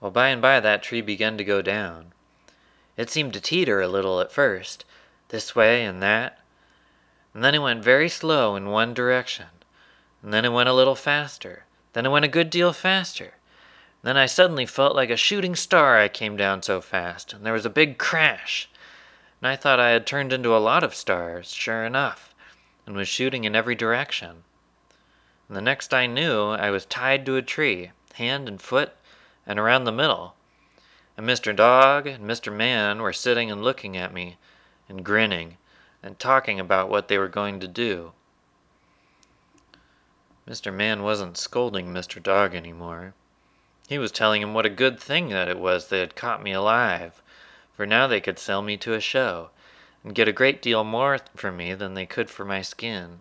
Well, 0.00 0.10
by 0.10 0.28
and 0.28 0.40
by 0.40 0.60
that 0.60 0.82
tree 0.82 1.00
began 1.00 1.36
to 1.36 1.44
go 1.44 1.60
down. 1.62 2.12
It 2.96 3.10
seemed 3.10 3.32
to 3.34 3.40
teeter 3.40 3.80
a 3.80 3.88
little 3.88 4.20
at 4.20 4.32
first, 4.32 4.84
this 5.28 5.54
way 5.54 5.84
and 5.84 6.02
that, 6.02 6.38
and 7.34 7.44
then 7.44 7.54
it 7.54 7.62
went 7.62 7.84
very 7.84 8.08
slow 8.08 8.56
in 8.56 8.70
one 8.70 8.94
direction, 8.94 9.46
and 10.22 10.32
then 10.32 10.44
it 10.44 10.52
went 10.52 10.68
a 10.68 10.74
little 10.74 10.96
faster, 10.96 11.64
then 11.92 12.06
it 12.06 12.10
went 12.10 12.24
a 12.24 12.28
good 12.28 12.50
deal 12.50 12.72
faster, 12.72 13.34
then 14.02 14.16
I 14.16 14.26
suddenly 14.26 14.64
felt 14.64 14.96
like 14.96 15.10
a 15.10 15.16
shooting 15.16 15.54
star 15.54 15.98
I 15.98 16.08
came 16.08 16.36
down 16.36 16.62
so 16.62 16.80
fast, 16.80 17.32
and 17.32 17.44
there 17.44 17.52
was 17.52 17.66
a 17.66 17.70
big 17.70 17.98
crash. 17.98 18.68
And 19.42 19.48
I 19.48 19.56
thought 19.56 19.80
I 19.80 19.90
had 19.90 20.06
turned 20.06 20.32
into 20.32 20.56
a 20.56 20.58
lot 20.58 20.82
of 20.82 20.94
stars, 20.94 21.52
sure 21.52 21.84
enough, 21.84 22.29
and 22.90 22.96
was 22.96 23.06
shooting 23.06 23.44
in 23.44 23.54
every 23.54 23.76
direction. 23.76 24.42
And 25.46 25.56
the 25.56 25.60
next 25.60 25.94
I 25.94 26.06
knew, 26.06 26.48
I 26.48 26.70
was 26.70 26.84
tied 26.84 27.24
to 27.24 27.36
a 27.36 27.42
tree, 27.42 27.92
hand 28.14 28.48
and 28.48 28.60
foot, 28.60 28.94
and 29.46 29.60
around 29.60 29.84
the 29.84 29.92
middle. 29.92 30.34
And 31.16 31.24
Mr. 31.24 31.54
Dog 31.54 32.08
and 32.08 32.28
Mr. 32.28 32.52
Man 32.52 33.00
were 33.00 33.12
sitting 33.12 33.48
and 33.48 33.62
looking 33.62 33.96
at 33.96 34.12
me, 34.12 34.38
and 34.88 35.04
grinning, 35.04 35.56
and 36.02 36.18
talking 36.18 36.58
about 36.58 36.88
what 36.88 37.06
they 37.06 37.16
were 37.16 37.28
going 37.28 37.60
to 37.60 37.68
do. 37.68 38.10
Mr. 40.48 40.74
Man 40.74 41.04
wasn't 41.04 41.38
scolding 41.38 41.94
Mr. 41.94 42.20
Dog 42.20 42.56
any 42.56 42.72
more. 42.72 43.14
He 43.88 43.98
was 43.98 44.10
telling 44.10 44.42
him 44.42 44.52
what 44.52 44.66
a 44.66 44.68
good 44.68 44.98
thing 44.98 45.28
that 45.28 45.46
it 45.46 45.60
was 45.60 45.86
they 45.86 46.00
had 46.00 46.16
caught 46.16 46.42
me 46.42 46.50
alive, 46.50 47.22
for 47.72 47.86
now 47.86 48.08
they 48.08 48.20
could 48.20 48.40
sell 48.40 48.62
me 48.62 48.76
to 48.78 48.94
a 48.94 49.00
show, 49.00 49.50
and 50.02 50.14
get 50.14 50.28
a 50.28 50.32
great 50.32 50.62
deal 50.62 50.84
more 50.84 51.18
for 51.36 51.52
me 51.52 51.74
than 51.74 51.94
they 51.94 52.06
could 52.06 52.30
for 52.30 52.44
my 52.44 52.62
skin. 52.62 53.20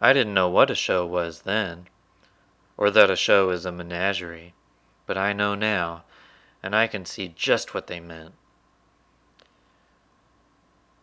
I 0.00 0.12
didn't 0.12 0.34
know 0.34 0.48
what 0.48 0.70
a 0.70 0.74
show 0.74 1.06
was 1.06 1.42
then, 1.42 1.88
or 2.76 2.90
that 2.90 3.10
a 3.10 3.16
show 3.16 3.50
is 3.50 3.64
a 3.64 3.72
menagerie, 3.72 4.54
but 5.06 5.16
I 5.16 5.32
know 5.32 5.54
now, 5.54 6.04
and 6.62 6.74
I 6.74 6.86
can 6.86 7.04
see 7.04 7.28
just 7.28 7.74
what 7.74 7.86
they 7.86 8.00
meant. 8.00 8.34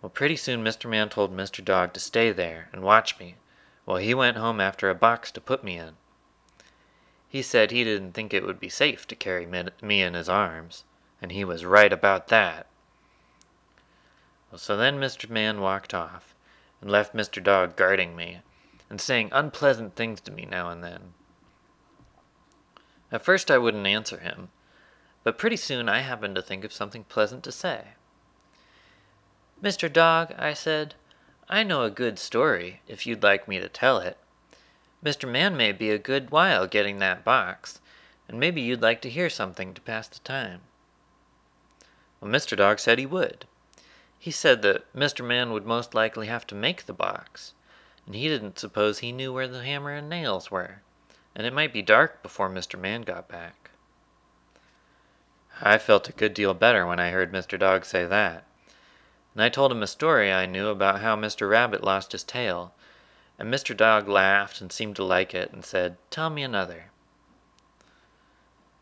Well, 0.01 0.09
pretty 0.09 0.35
soon 0.35 0.63
Mr. 0.63 0.89
Man 0.89 1.09
told 1.09 1.35
Mr. 1.35 1.63
Dog 1.63 1.93
to 1.93 1.99
stay 1.99 2.31
there 2.31 2.69
and 2.73 2.81
watch 2.81 3.19
me 3.19 3.35
while 3.85 3.97
he 3.97 4.13
went 4.13 4.37
home 4.37 4.59
after 4.59 4.89
a 4.89 4.95
box 4.95 5.31
to 5.31 5.41
put 5.41 5.63
me 5.63 5.77
in. 5.77 5.95
He 7.29 7.41
said 7.41 7.71
he 7.71 7.83
didn't 7.83 8.11
think 8.11 8.33
it 8.33 8.45
would 8.45 8.59
be 8.59 8.69
safe 8.69 9.07
to 9.07 9.15
carry 9.15 9.45
me 9.45 10.01
in 10.01 10.13
his 10.15 10.27
arms, 10.27 10.83
and 11.21 11.31
he 11.31 11.45
was 11.45 11.63
right 11.65 11.93
about 11.93 12.27
that. 12.27 12.67
So 14.55 14.75
then 14.75 14.99
Mr. 14.99 15.29
Man 15.29 15.61
walked 15.61 15.93
off, 15.93 16.35
and 16.81 16.91
left 16.91 17.15
Mr. 17.15 17.41
Dog 17.41 17.75
guarding 17.75 18.15
me, 18.15 18.41
and 18.89 18.99
saying 18.99 19.29
unpleasant 19.31 19.95
things 19.95 20.19
to 20.21 20.31
me 20.31 20.45
now 20.45 20.69
and 20.69 20.83
then. 20.83 21.13
At 23.11 23.23
first 23.23 23.49
I 23.49 23.57
wouldn't 23.57 23.87
answer 23.87 24.19
him, 24.19 24.49
but 25.23 25.37
pretty 25.37 25.57
soon 25.57 25.87
I 25.87 25.99
happened 25.99 26.35
to 26.35 26.41
think 26.41 26.63
of 26.65 26.73
something 26.73 27.03
pleasant 27.05 27.43
to 27.43 27.51
say. 27.51 27.89
Mr. 29.61 29.91
Dog, 29.91 30.33
I 30.37 30.53
said, 30.53 30.95
I 31.47 31.63
know 31.63 31.83
a 31.83 31.91
good 31.91 32.17
story, 32.17 32.81
if 32.87 33.05
you'd 33.05 33.23
like 33.23 33.47
me 33.47 33.59
to 33.59 33.69
tell 33.69 33.99
it. 33.99 34.17
Mr. 35.03 35.29
Man 35.29 35.55
may 35.55 35.71
be 35.71 35.89
a 35.91 35.97
good 35.97 36.29
while 36.29 36.67
getting 36.67 36.99
that 36.99 37.23
box, 37.23 37.79
and 38.27 38.39
maybe 38.39 38.61
you'd 38.61 38.81
like 38.81 39.01
to 39.01 39.09
hear 39.09 39.29
something 39.29 39.73
to 39.73 39.81
pass 39.81 40.07
the 40.07 40.19
time. 40.19 40.61
Well, 42.19 42.31
Mr. 42.31 42.55
Dog 42.57 42.79
said 42.79 42.99
he 42.99 43.05
would. 43.05 43.45
He 44.21 44.29
said 44.29 44.61
that 44.61 44.93
Mr. 44.93 45.25
Man 45.25 45.51
would 45.51 45.65
most 45.65 45.95
likely 45.95 46.27
have 46.27 46.45
to 46.45 46.53
make 46.53 46.85
the 46.85 46.93
box, 46.93 47.55
and 48.05 48.13
he 48.13 48.27
didn't 48.27 48.59
suppose 48.59 48.99
he 48.99 49.11
knew 49.11 49.33
where 49.33 49.47
the 49.47 49.63
hammer 49.63 49.89
and 49.89 50.07
nails 50.07 50.51
were, 50.51 50.83
and 51.33 51.47
it 51.47 51.53
might 51.53 51.73
be 51.73 51.81
dark 51.81 52.21
before 52.21 52.47
Mr. 52.47 52.79
Man 52.79 53.01
got 53.01 53.27
back. 53.27 53.71
I 55.59 55.79
felt 55.79 56.07
a 56.07 56.11
good 56.11 56.35
deal 56.35 56.53
better 56.53 56.85
when 56.85 56.99
I 56.99 57.09
heard 57.09 57.31
Mr. 57.31 57.57
Dog 57.57 57.83
say 57.83 58.05
that, 58.05 58.45
and 59.33 59.41
I 59.41 59.49
told 59.49 59.71
him 59.71 59.81
a 59.81 59.87
story 59.87 60.31
I 60.31 60.45
knew 60.45 60.67
about 60.67 61.01
how 61.01 61.15
Mr. 61.15 61.49
Rabbit 61.49 61.83
lost 61.83 62.11
his 62.11 62.23
tail, 62.23 62.75
and 63.39 63.51
Mr. 63.51 63.75
Dog 63.75 64.07
laughed 64.07 64.61
and 64.61 64.71
seemed 64.71 64.97
to 64.97 65.03
like 65.03 65.33
it 65.33 65.51
and 65.51 65.65
said, 65.65 65.97
Tell 66.11 66.29
me 66.29 66.43
another. 66.43 66.91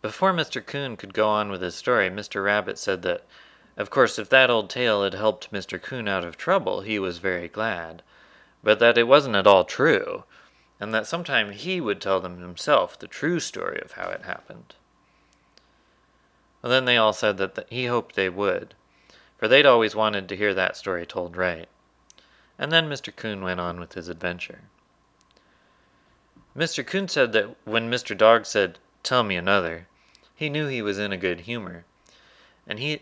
Before 0.02 0.34
Mr. 0.34 0.66
Coon 0.66 0.98
could 0.98 1.14
go 1.14 1.30
on 1.30 1.50
with 1.50 1.62
his 1.62 1.76
story, 1.76 2.10
Mr. 2.10 2.44
Rabbit 2.44 2.78
said 2.78 3.04
that, 3.04 3.24
of 3.80 3.90
course, 3.90 4.20
if 4.20 4.28
that 4.28 4.50
old 4.50 4.70
tale 4.70 5.06
had 5.06 5.14
helped 5.14 5.54
Mr. 5.54 5.82
Coon 5.82 6.10
out 6.10 6.26
of 6.26 6.36
trouble, 6.36 6.82
he 6.82 7.00
was 7.00 7.20
very 7.20 7.48
glad, 7.48 8.04
but 8.62 8.78
that 8.80 8.98
it 8.98 9.08
wasn't 9.08 9.38
at 9.38 9.48
all 9.48 9.64
true, 9.64 10.26
and 10.82 10.94
that 10.94 11.08
sometime 11.08 11.52
he 11.52 11.80
would 11.80 12.02
tell 12.02 12.20
them 12.20 12.42
himself 12.42 13.00
the 13.00 13.08
true 13.08 13.40
story 13.40 13.80
of 13.82 13.94
how 13.94 14.10
it 14.10 14.24
happened. 14.24 14.76
Well, 16.62 16.70
then 16.70 16.84
they 16.84 16.98
all 16.98 17.14
said 17.14 17.38
that 17.38 17.68
he 17.70 17.86
hoped 17.86 18.16
they 18.16 18.28
would, 18.28 18.76
for 19.38 19.48
they'd 19.48 19.66
always 19.66 19.96
wanted 19.96 20.28
to 20.28 20.36
hear 20.36 20.54
that 20.54 20.76
story 20.76 21.06
told 21.06 21.38
right. 21.38 21.70
And 22.58 22.74
then 22.74 22.90
Mr. 22.90 23.16
Coon 23.16 23.42
went 23.42 23.62
on 23.62 23.80
with 23.80 23.94
his 23.94 24.10
adventure. 24.10 24.64
Mr. 26.54 26.86
Coon 26.86 27.08
said 27.08 27.32
that 27.32 27.56
when 27.64 27.90
Mr. 27.90 28.18
Dog 28.18 28.46
said, 28.46 28.78
Tell 29.04 29.24
me 29.24 29.38
another, 29.38 29.88
he 30.36 30.50
knew 30.50 30.68
he 30.68 30.82
was 30.82 31.00
in 31.00 31.14
a 31.14 31.18
good 31.18 31.42
humor, 31.42 31.86
and 32.68 32.80
he 32.80 33.02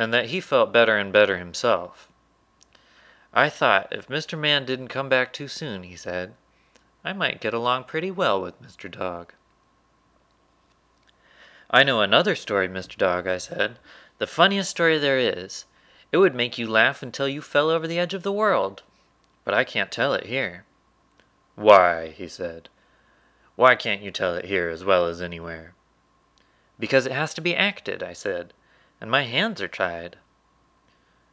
and 0.00 0.14
that 0.14 0.30
he 0.30 0.40
felt 0.40 0.72
better 0.72 0.96
and 0.96 1.12
better 1.12 1.36
himself. 1.36 2.08
I 3.34 3.50
thought 3.50 3.92
if 3.92 4.08
Mr. 4.08 4.38
Man 4.38 4.64
didn't 4.64 4.88
come 4.88 5.10
back 5.10 5.30
too 5.30 5.46
soon, 5.46 5.82
he 5.82 5.94
said, 5.94 6.32
I 7.04 7.12
might 7.12 7.42
get 7.42 7.52
along 7.52 7.84
pretty 7.84 8.10
well 8.10 8.40
with 8.40 8.62
Mr. 8.62 8.90
Dog. 8.90 9.34
I 11.70 11.82
know 11.82 12.00
another 12.00 12.34
story, 12.34 12.66
Mr. 12.66 12.96
Dog, 12.96 13.26
I 13.26 13.36
said. 13.36 13.78
The 14.16 14.26
funniest 14.26 14.70
story 14.70 14.96
there 14.96 15.18
is. 15.18 15.66
It 16.12 16.16
would 16.16 16.34
make 16.34 16.56
you 16.56 16.66
laugh 16.66 17.02
until 17.02 17.28
you 17.28 17.42
fell 17.42 17.68
over 17.68 17.86
the 17.86 17.98
edge 17.98 18.14
of 18.14 18.22
the 18.22 18.32
world. 18.32 18.82
But 19.44 19.52
I 19.52 19.64
can't 19.64 19.92
tell 19.92 20.14
it 20.14 20.24
here. 20.24 20.64
Why, 21.56 22.08
he 22.08 22.26
said. 22.26 22.70
Why 23.54 23.74
can't 23.74 24.00
you 24.00 24.10
tell 24.10 24.34
it 24.34 24.46
here 24.46 24.70
as 24.70 24.82
well 24.82 25.04
as 25.04 25.20
anywhere? 25.20 25.74
Because 26.78 27.04
it 27.04 27.12
has 27.12 27.34
to 27.34 27.42
be 27.42 27.54
acted, 27.54 28.02
I 28.02 28.14
said, 28.14 28.54
and 29.00 29.10
my 29.10 29.22
hands 29.22 29.60
are 29.60 29.68
tied. 29.68 30.16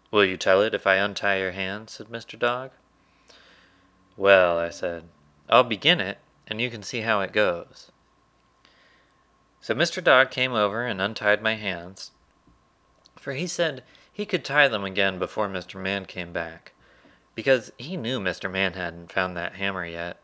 Will 0.10 0.24
you 0.24 0.38
tell 0.38 0.62
it 0.62 0.74
if 0.74 0.88
I 0.88 0.96
untie 0.96 1.40
your 1.40 1.52
hands? 1.52 1.94
said 1.94 2.08
Mr. 2.08 2.40
Dog. 2.40 2.72
Well, 4.16 4.58
I 4.58 4.70
said, 4.70 5.04
I'll 5.50 5.64
begin 5.64 6.00
it, 6.00 6.18
and 6.48 6.62
you 6.62 6.70
can 6.70 6.82
see 6.82 7.02
how 7.02 7.22
it 7.22 7.34
goes. 7.34 7.92
So 9.60 9.76
Mr. 9.76 10.04
Dog 10.04 10.32
came 10.32 10.54
over 10.54 10.86
and 10.86 11.02
untied 11.02 11.42
my 11.42 11.56
hands, 11.56 12.12
for 13.18 13.34
he 13.34 13.48
said 13.48 13.84
he 14.12 14.26
could 14.26 14.46
tie 14.46 14.68
them 14.68 14.86
again 14.86 15.20
before 15.20 15.50
Mr. 15.50 15.80
Man 15.80 16.06
came 16.06 16.32
back, 16.32 16.72
because 17.36 17.72
he 17.78 17.98
knew 17.98 18.20
Mr. 18.20 18.50
Man 18.50 18.74
hadn't 18.74 19.12
found 19.12 19.36
that 19.36 19.56
hammer 19.56 19.86
yet. 19.86 20.20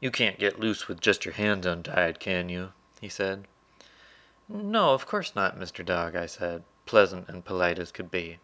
You 0.00 0.10
can't 0.10 0.38
get 0.38 0.58
loose 0.58 0.88
with 0.88 1.00
just 1.00 1.24
your 1.24 1.34
hands 1.34 1.64
untied, 1.64 2.18
can 2.18 2.48
you? 2.48 2.72
he 3.00 3.08
said. 3.08 3.46
No, 4.54 4.92
of 4.92 5.06
course 5.06 5.34
not, 5.34 5.58
Mr. 5.58 5.82
Dog, 5.82 6.14
I 6.14 6.26
said, 6.26 6.62
pleasant 6.84 7.26
and 7.26 7.42
polite 7.42 7.78
as 7.78 7.90
could 7.90 8.10
be. 8.10 8.38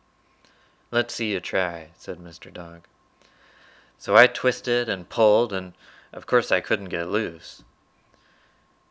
Let's 0.90 1.14
see 1.14 1.32
you 1.32 1.40
try, 1.40 1.90
said 1.98 2.16
Mr. 2.18 2.50
Dog. 2.50 2.88
So 3.98 4.16
I 4.16 4.26
twisted 4.26 4.88
and 4.88 5.10
pulled, 5.10 5.52
and 5.52 5.74
of 6.14 6.26
course 6.26 6.50
I 6.50 6.62
couldn't 6.62 6.88
get 6.88 7.10
loose. 7.10 7.62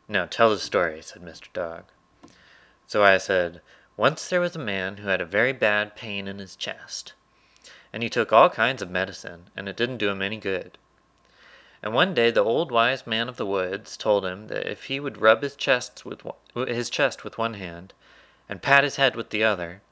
Now 0.06 0.26
tell 0.26 0.50
the 0.50 0.60
story, 0.60 1.02
said 1.02 1.22
Mr. 1.22 1.52
Dog. 1.52 1.86
So 2.86 3.02
I 3.02 3.18
said, 3.18 3.62
Once 3.96 4.28
there 4.28 4.40
was 4.40 4.54
a 4.54 4.60
man 4.60 4.98
who 4.98 5.08
had 5.08 5.20
a 5.20 5.26
very 5.26 5.52
bad 5.52 5.96
pain 5.96 6.28
in 6.28 6.38
his 6.38 6.54
chest, 6.54 7.14
and 7.92 8.04
he 8.04 8.08
took 8.08 8.32
all 8.32 8.48
kinds 8.48 8.80
of 8.80 8.90
medicine, 8.90 9.50
and 9.56 9.68
it 9.68 9.76
didn't 9.76 9.98
do 9.98 10.10
him 10.10 10.22
any 10.22 10.36
good. 10.36 10.78
And 11.82 11.94
one 11.94 12.12
day 12.12 12.30
the 12.30 12.44
old 12.44 12.72
wise 12.72 13.06
man 13.06 13.28
of 13.28 13.36
the 13.36 13.46
woods 13.46 13.96
told 13.96 14.26
him 14.26 14.48
that 14.48 14.66
if 14.66 14.84
he 14.84 14.98
would 14.98 15.20
rub 15.20 15.42
his 15.42 15.54
chest 15.54 16.04
with 16.04 16.24
one, 16.24 16.34
his 16.66 16.90
chest 16.90 17.22
with 17.22 17.38
one 17.38 17.54
hand 17.54 17.94
and 18.48 18.62
pat 18.62 18.84
his 18.84 18.96
head 18.96 19.14
with 19.14 19.30
the 19.30 19.44
other, 19.44 19.82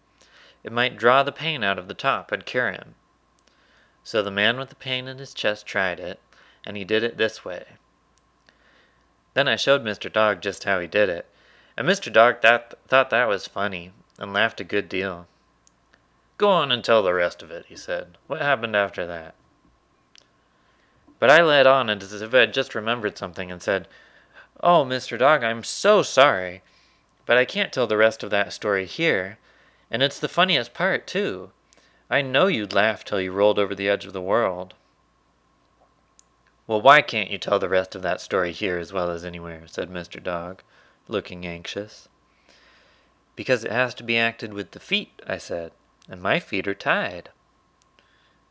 it 0.64 0.72
might 0.72 0.96
draw 0.96 1.22
the 1.22 1.30
pain 1.30 1.62
out 1.62 1.78
of 1.78 1.86
the 1.86 1.94
top 1.94 2.32
and 2.32 2.44
cure 2.44 2.72
him. 2.72 2.96
So 4.02 4.22
the 4.22 4.30
man 4.30 4.58
with 4.58 4.68
the 4.68 4.74
pain 4.74 5.06
in 5.06 5.18
his 5.18 5.32
chest 5.32 5.66
tried 5.66 6.00
it, 6.00 6.18
and 6.64 6.76
he 6.76 6.84
did 6.84 7.04
it 7.04 7.18
this 7.18 7.44
way. 7.44 7.64
Then 9.34 9.46
I 9.46 9.56
showed 9.56 9.84
Mr. 9.84 10.12
Dog 10.12 10.40
just 10.40 10.64
how 10.64 10.80
he 10.80 10.86
did 10.86 11.08
it, 11.08 11.26
and 11.76 11.86
Mr. 11.86 12.12
Dog 12.12 12.40
that, 12.40 12.74
thought 12.88 13.10
that 13.10 13.28
was 13.28 13.46
funny, 13.46 13.92
and 14.18 14.32
laughed 14.32 14.60
a 14.60 14.64
good 14.64 14.88
deal. 14.88 15.28
Go 16.38 16.48
on 16.48 16.72
and 16.72 16.82
tell 16.82 17.02
the 17.02 17.14
rest 17.14 17.42
of 17.42 17.50
it, 17.50 17.66
he 17.66 17.76
said. 17.76 18.18
What 18.26 18.40
happened 18.40 18.74
after 18.74 19.06
that? 19.06 19.34
But 21.18 21.30
I 21.30 21.42
led 21.42 21.66
on 21.66 21.88
as 21.88 22.12
if 22.20 22.34
I 22.34 22.40
had 22.40 22.54
just 22.54 22.74
remembered 22.74 23.16
something 23.16 23.50
and 23.50 23.62
said, 23.62 23.88
Oh, 24.60 24.84
Mr. 24.84 25.18
Dog, 25.18 25.42
I'm 25.42 25.64
so 25.64 26.02
sorry, 26.02 26.62
but 27.24 27.36
I 27.36 27.44
can't 27.44 27.72
tell 27.72 27.86
the 27.86 27.96
rest 27.96 28.22
of 28.22 28.30
that 28.30 28.52
story 28.52 28.86
here, 28.86 29.38
and 29.90 30.02
it's 30.02 30.18
the 30.18 30.28
funniest 30.28 30.74
part, 30.74 31.06
too. 31.06 31.50
I 32.08 32.22
know 32.22 32.46
you'd 32.46 32.72
laugh 32.72 33.04
till 33.04 33.20
you 33.20 33.32
rolled 33.32 33.58
over 33.58 33.74
the 33.74 33.88
edge 33.88 34.06
of 34.06 34.12
the 34.12 34.22
world. 34.22 34.74
Well, 36.66 36.80
why 36.80 37.02
can't 37.02 37.30
you 37.30 37.38
tell 37.38 37.58
the 37.58 37.68
rest 37.68 37.94
of 37.94 38.02
that 38.02 38.20
story 38.20 38.52
here 38.52 38.78
as 38.78 38.92
well 38.92 39.10
as 39.10 39.24
anywhere? 39.24 39.62
said 39.66 39.90
Mr. 39.90 40.22
Dog, 40.22 40.62
looking 41.08 41.46
anxious. 41.46 42.08
Because 43.36 43.64
it 43.64 43.72
has 43.72 43.94
to 43.94 44.02
be 44.02 44.18
acted 44.18 44.52
with 44.52 44.72
the 44.72 44.80
feet, 44.80 45.20
I 45.26 45.38
said, 45.38 45.72
and 46.08 46.20
my 46.20 46.40
feet 46.40 46.66
are 46.66 46.74
tied. 46.74 47.30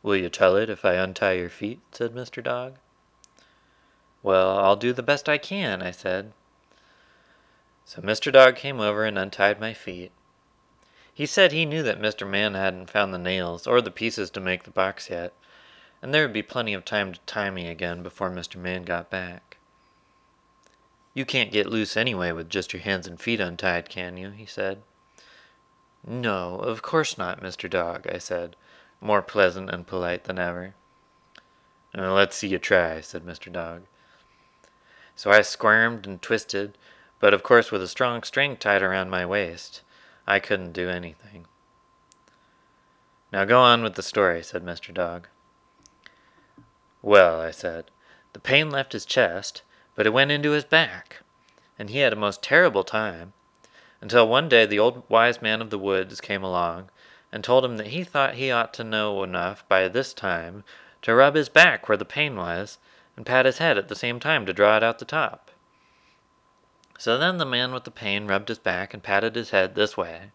Will 0.06 0.14
you 0.14 0.28
tell 0.28 0.54
it 0.54 0.70
if 0.70 0.84
I 0.84 0.92
untie 0.92 1.32
your 1.32 1.48
feet? 1.48 1.80
said 1.90 2.14
Mr. 2.14 2.40
Dog. 2.40 2.76
Well, 4.22 4.56
I'll 4.56 4.76
do 4.76 4.92
the 4.92 5.02
best 5.02 5.28
I 5.28 5.36
can, 5.36 5.82
I 5.82 5.90
said. 5.90 6.32
So 7.84 8.00
Mr. 8.00 8.32
Dog 8.32 8.54
came 8.54 8.78
over 8.78 9.04
and 9.04 9.18
untied 9.18 9.58
my 9.58 9.74
feet. 9.74 10.12
He 11.12 11.26
said 11.26 11.50
he 11.50 11.66
knew 11.66 11.82
that 11.82 12.00
Mr. 12.00 12.24
Man 12.24 12.54
hadn't 12.54 12.88
found 12.88 13.12
the 13.12 13.18
nails 13.18 13.66
or 13.66 13.80
the 13.80 13.90
pieces 13.90 14.30
to 14.30 14.40
make 14.40 14.62
the 14.62 14.70
box 14.70 15.10
yet, 15.10 15.32
and 16.00 16.14
there 16.14 16.22
would 16.22 16.32
be 16.32 16.40
plenty 16.40 16.72
of 16.72 16.84
time 16.84 17.12
to 17.12 17.18
tie 17.26 17.50
me 17.50 17.66
again 17.66 18.04
before 18.04 18.30
Mr. 18.30 18.60
Man 18.60 18.84
got 18.84 19.10
back. 19.10 19.56
You 21.14 21.24
can't 21.24 21.50
get 21.50 21.66
loose 21.66 21.96
anyway 21.96 22.30
with 22.30 22.48
just 22.48 22.72
your 22.72 22.82
hands 22.82 23.08
and 23.08 23.20
feet 23.20 23.40
untied, 23.40 23.88
can 23.88 24.16
you? 24.16 24.30
he 24.30 24.46
said. 24.46 24.82
No, 26.06 26.60
of 26.60 26.80
course 26.80 27.18
not, 27.18 27.42
Mr. 27.42 27.68
Dog, 27.68 28.06
I 28.08 28.18
said, 28.18 28.54
more 29.00 29.22
pleasant 29.22 29.70
and 29.70 29.86
polite 29.86 30.24
than 30.24 30.38
ever. 30.38 30.74
Let's 31.94 32.36
see 32.36 32.48
you 32.48 32.58
try, 32.58 33.00
said 33.00 33.24
Mr. 33.24 33.50
Dog. 33.50 33.82
So 35.14 35.30
I 35.30 35.40
squirmed 35.42 36.06
and 36.06 36.20
twisted, 36.20 36.76
but 37.20 37.32
of 37.32 37.42
course 37.42 37.70
with 37.70 37.82
a 37.82 37.88
strong 37.88 38.22
string 38.22 38.56
tied 38.56 38.82
around 38.82 39.08
my 39.08 39.24
waist, 39.24 39.82
I 40.26 40.38
couldn't 40.38 40.72
do 40.72 40.90
anything. 40.90 41.46
Now 43.32 43.44
go 43.44 43.60
on 43.60 43.82
with 43.82 43.94
the 43.94 44.02
story, 44.02 44.42
said 44.42 44.62
Mr. 44.62 44.92
Dog. 44.92 45.28
Well, 47.00 47.40
I 47.40 47.50
said, 47.50 47.90
the 48.32 48.40
pain 48.40 48.70
left 48.70 48.92
his 48.92 49.06
chest, 49.06 49.62
but 49.94 50.06
it 50.06 50.12
went 50.12 50.30
into 50.30 50.50
his 50.50 50.64
back, 50.64 51.22
and 51.78 51.88
he 51.88 51.98
had 51.98 52.12
a 52.12 52.16
most 52.16 52.42
terrible 52.42 52.84
time, 52.84 53.32
until 54.00 54.28
one 54.28 54.48
day 54.48 54.66
the 54.66 54.78
old 54.78 55.02
wise 55.08 55.40
man 55.40 55.62
of 55.62 55.70
the 55.70 55.78
woods 55.78 56.20
came 56.20 56.42
along 56.42 56.90
and 57.36 57.44
told 57.44 57.66
him 57.66 57.76
that 57.76 57.88
he 57.88 58.02
thought 58.02 58.36
he 58.36 58.50
ought 58.50 58.72
to 58.72 58.82
know 58.82 59.22
enough 59.22 59.62
by 59.68 59.86
this 59.88 60.14
time 60.14 60.64
to 61.02 61.14
rub 61.14 61.34
his 61.34 61.50
back 61.50 61.86
where 61.86 61.98
the 61.98 62.02
pain 62.06 62.34
was, 62.34 62.78
and 63.14 63.26
pat 63.26 63.44
his 63.44 63.58
head 63.58 63.76
at 63.76 63.88
the 63.88 63.94
same 63.94 64.18
time 64.18 64.46
to 64.46 64.54
draw 64.54 64.78
it 64.78 64.82
out 64.82 64.98
the 64.98 65.04
top. 65.04 65.50
So 66.98 67.18
then 67.18 67.36
the 67.36 67.44
man 67.44 67.74
with 67.74 67.84
the 67.84 67.90
pain 67.90 68.26
rubbed 68.26 68.48
his 68.48 68.58
back 68.58 68.94
and 68.94 69.02
patted 69.02 69.36
his 69.36 69.50
head 69.50 69.74
this 69.74 69.98
way, 69.98 70.30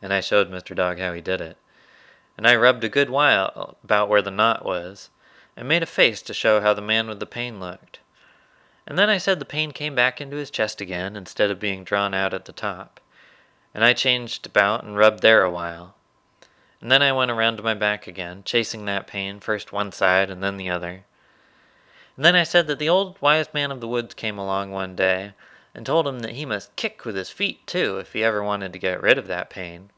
and 0.00 0.10
I 0.10 0.20
showed 0.20 0.50
Mr. 0.50 0.74
Dog 0.74 0.98
how 0.98 1.12
he 1.12 1.20
did 1.20 1.42
it, 1.42 1.58
and 2.38 2.46
I 2.46 2.56
rubbed 2.56 2.82
a 2.82 2.88
good 2.88 3.10
while 3.10 3.76
about 3.84 4.08
where 4.08 4.22
the 4.22 4.30
knot 4.30 4.64
was, 4.64 5.10
and 5.54 5.68
made 5.68 5.82
a 5.82 5.86
face 5.86 6.22
to 6.22 6.32
show 6.32 6.62
how 6.62 6.72
the 6.72 6.80
man 6.80 7.08
with 7.08 7.20
the 7.20 7.26
pain 7.26 7.60
looked. 7.60 8.00
And 8.86 8.98
then 8.98 9.10
I 9.10 9.18
said 9.18 9.38
the 9.38 9.44
pain 9.44 9.70
came 9.70 9.94
back 9.94 10.22
into 10.22 10.38
his 10.38 10.50
chest 10.50 10.80
again 10.80 11.14
instead 11.14 11.50
of 11.50 11.60
being 11.60 11.84
drawn 11.84 12.14
out 12.14 12.32
at 12.32 12.46
the 12.46 12.54
top. 12.54 13.00
And 13.74 13.84
I 13.84 13.92
changed 13.92 14.46
about 14.46 14.82
and 14.82 14.96
rubbed 14.96 15.20
there 15.20 15.42
a 15.42 15.50
while. 15.50 15.95
And 16.80 16.90
then 16.90 17.02
I 17.02 17.12
went 17.12 17.30
around 17.30 17.56
to 17.56 17.62
my 17.62 17.74
back 17.74 18.06
again, 18.06 18.42
chasing 18.44 18.84
that 18.84 19.06
pain, 19.06 19.40
first 19.40 19.72
one 19.72 19.92
side 19.92 20.30
and 20.30 20.42
then 20.42 20.56
the 20.56 20.70
other. 20.70 21.04
And 22.16 22.24
then 22.24 22.34
I 22.34 22.44
said 22.44 22.66
that 22.66 22.78
the 22.78 22.88
old 22.88 23.20
wise 23.20 23.52
man 23.52 23.70
of 23.70 23.80
the 23.80 23.88
woods 23.88 24.14
came 24.14 24.38
along 24.38 24.70
one 24.70 24.96
day 24.96 25.32
and 25.74 25.84
told 25.84 26.06
him 26.06 26.20
that 26.20 26.32
he 26.32 26.46
must 26.46 26.76
kick 26.76 27.04
with 27.04 27.16
his 27.16 27.30
feet 27.30 27.66
too 27.66 27.98
if 27.98 28.12
he 28.12 28.24
ever 28.24 28.42
wanted 28.42 28.72
to 28.72 28.78
get 28.78 29.02
rid 29.02 29.18
of 29.18 29.26
that 29.26 29.50
pain. 29.50 29.90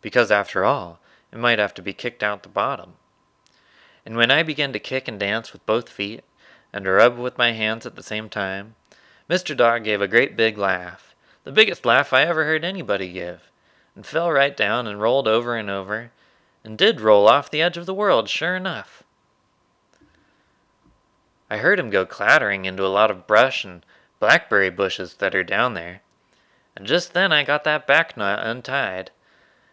Because 0.00 0.30
after 0.30 0.64
all, 0.64 1.00
it 1.32 1.38
might 1.38 1.58
have 1.58 1.74
to 1.74 1.82
be 1.82 1.92
kicked 1.92 2.22
out 2.22 2.42
the 2.42 2.48
bottom. 2.48 2.94
And 4.04 4.16
when 4.16 4.30
I 4.30 4.42
began 4.42 4.72
to 4.72 4.78
kick 4.78 5.08
and 5.08 5.18
dance 5.18 5.52
with 5.52 5.66
both 5.66 5.88
feet, 5.88 6.22
and 6.72 6.84
to 6.84 6.90
rub 6.90 7.16
with 7.16 7.38
my 7.38 7.52
hands 7.52 7.86
at 7.86 7.96
the 7.96 8.02
same 8.02 8.28
time, 8.28 8.74
Mr. 9.30 9.56
Dog 9.56 9.84
gave 9.84 10.00
a 10.00 10.08
great 10.08 10.36
big 10.36 10.58
laugh, 10.58 11.14
the 11.44 11.52
biggest 11.52 11.86
laugh 11.86 12.12
I 12.12 12.22
ever 12.22 12.44
heard 12.44 12.64
anybody 12.64 13.12
give, 13.12 13.50
and 13.96 14.06
fell 14.06 14.30
right 14.30 14.56
down 14.56 14.86
and 14.86 15.00
rolled 15.00 15.26
over 15.26 15.56
and 15.56 15.68
over, 15.68 16.12
and 16.62 16.78
did 16.78 17.00
roll 17.00 17.26
off 17.26 17.50
the 17.50 17.62
edge 17.62 17.76
of 17.76 17.86
the 17.86 17.94
world, 17.94 18.28
sure 18.28 18.54
enough. 18.54 19.02
I 21.48 21.56
heard 21.56 21.80
him 21.80 21.90
go 21.90 22.04
clattering 22.04 22.66
into 22.66 22.84
a 22.84 22.88
lot 22.88 23.10
of 23.10 23.26
brush 23.26 23.64
and 23.64 23.84
blackberry 24.20 24.70
bushes 24.70 25.14
that 25.14 25.34
are 25.34 25.44
down 25.44 25.74
there. 25.74 26.02
And 26.76 26.86
just 26.86 27.14
then 27.14 27.32
I 27.32 27.42
got 27.42 27.64
that 27.64 27.86
back 27.86 28.16
knot 28.16 28.44
untied, 28.44 29.10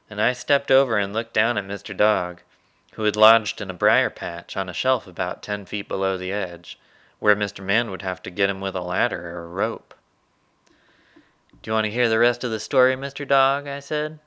and 0.10 0.22
I 0.22 0.34
stepped 0.34 0.72
over 0.72 0.98
and 0.98 1.12
looked 1.12 1.34
down 1.34 1.58
at 1.58 1.68
Mr. 1.68 1.96
Dog, 1.96 2.42
who 2.94 3.04
had 3.04 3.16
lodged 3.16 3.60
in 3.60 3.70
a 3.70 3.74
briar 3.74 4.10
patch 4.10 4.56
on 4.56 4.70
a 4.70 4.74
shelf 4.74 5.06
about 5.08 5.44
ten 5.44 5.66
feet 5.66 5.88
below 5.88 6.18
the 6.18 6.32
edge, 6.32 6.80
where 7.20 7.36
Mr. 7.36 7.64
Man 7.64 7.90
would 7.90 8.04
have 8.04 8.22
to 8.24 8.30
get 8.30 8.50
him 8.50 8.62
with 8.62 8.76
a 8.76 8.82
ladder 8.82 9.32
or 9.32 9.46
a 9.46 9.48
rope. 9.48 9.94
Do 11.64 11.72
you 11.72 11.76
want 11.76 11.86
to 11.86 11.92
hear 11.92 12.10
the 12.10 12.20
rest 12.20 12.44
of 12.44 12.52
the 12.52 12.60
story, 12.60 12.98
Mr. 12.98 13.26
Dog? 13.26 13.68
I 13.68 13.80
said. 13.80 14.20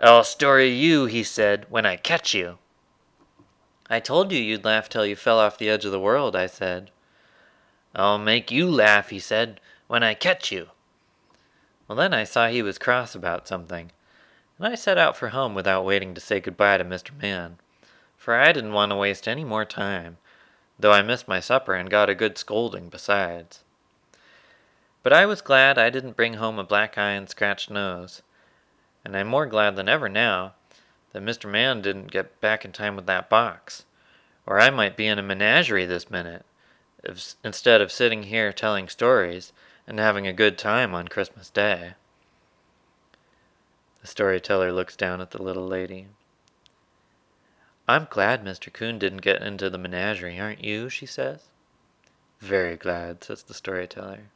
I'll 0.00 0.24
story 0.24 0.70
you, 0.70 1.04
he 1.04 1.22
said, 1.22 1.66
when 1.68 1.84
I 1.84 1.96
catch 1.96 2.32
you. 2.32 2.56
I 3.90 4.00
told 4.00 4.32
you 4.32 4.38
you'd 4.38 4.64
laugh 4.64 4.88
till 4.88 5.04
you 5.04 5.16
fell 5.16 5.38
off 5.38 5.58
the 5.58 5.68
edge 5.68 5.84
of 5.84 5.92
the 5.92 6.00
world, 6.00 6.34
I 6.34 6.46
said. 6.46 6.90
I'll 7.94 8.16
make 8.16 8.50
you 8.50 8.70
laugh, 8.70 9.10
he 9.10 9.18
said, 9.18 9.60
when 9.86 10.02
I 10.02 10.14
catch 10.14 10.50
you. 10.50 10.68
Well, 11.86 11.96
then 11.96 12.14
I 12.14 12.24
saw 12.24 12.48
he 12.48 12.62
was 12.62 12.78
cross 12.78 13.14
about 13.14 13.46
something, 13.46 13.92
and 14.56 14.66
I 14.66 14.76
set 14.76 14.96
out 14.96 15.18
for 15.18 15.28
home 15.28 15.54
without 15.54 15.84
waiting 15.84 16.14
to 16.14 16.22
say 16.22 16.40
goodbye 16.40 16.78
to 16.78 16.84
Mr. 16.86 17.10
Man, 17.20 17.58
for 18.16 18.34
I 18.34 18.52
didn't 18.52 18.72
want 18.72 18.92
to 18.92 18.96
waste 18.96 19.28
any 19.28 19.44
more 19.44 19.66
time, 19.66 20.16
though 20.78 20.92
I 20.92 21.02
missed 21.02 21.28
my 21.28 21.40
supper 21.40 21.74
and 21.74 21.90
got 21.90 22.08
a 22.08 22.14
good 22.14 22.38
scolding 22.38 22.88
besides. 22.88 23.62
But 25.02 25.12
I 25.12 25.26
was 25.26 25.40
glad 25.40 25.78
I 25.78 25.90
didn't 25.90 26.16
bring 26.16 26.34
home 26.34 26.58
a 26.58 26.64
black 26.64 26.98
eye 26.98 27.12
and 27.12 27.28
scratched 27.28 27.70
nose 27.70 28.22
and 29.04 29.16
I'm 29.16 29.28
more 29.28 29.46
glad 29.46 29.76
than 29.76 29.88
ever 29.88 30.08
now 30.08 30.54
that 31.12 31.22
Mr. 31.22 31.50
Man 31.50 31.80
didn't 31.80 32.10
get 32.10 32.40
back 32.40 32.64
in 32.64 32.72
time 32.72 32.96
with 32.96 33.06
that 33.06 33.30
box, 33.30 33.84
or 34.46 34.60
I 34.60 34.70
might 34.70 34.96
be 34.96 35.06
in 35.06 35.18
a 35.18 35.22
menagerie 35.22 35.86
this 35.86 36.10
minute, 36.10 36.44
if, 37.02 37.34
instead 37.42 37.80
of 37.80 37.90
sitting 37.90 38.24
here 38.24 38.52
telling 38.52 38.88
stories 38.88 39.52
and 39.86 39.98
having 39.98 40.26
a 40.26 40.32
good 40.32 40.58
time 40.58 40.94
on 40.94 41.08
Christmas 41.08 41.50
Day. 41.50 41.94
The 44.02 44.06
storyteller 44.06 44.72
looks 44.72 44.96
down 44.96 45.20
at 45.20 45.30
the 45.30 45.42
little 45.42 45.66
lady. 45.66 46.06
I'm 47.88 48.06
glad 48.08 48.44
Mr. 48.44 48.72
Coon 48.72 48.98
didn't 48.98 49.18
get 49.18 49.42
into 49.42 49.68
the 49.68 49.78
menagerie, 49.78 50.38
aren't 50.38 50.62
you? 50.62 50.88
she 50.88 51.06
says. 51.06 51.46
Very 52.38 52.76
glad, 52.76 53.24
says 53.24 53.42
the 53.42 53.54
storyteller. 53.54 54.30